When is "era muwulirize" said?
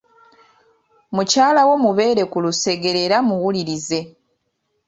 3.07-3.99